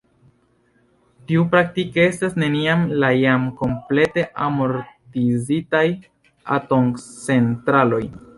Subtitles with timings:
[1.31, 5.83] Tiu praktike estas neniam la jam komplete amortizitaj
[6.59, 8.03] atomcentraloj.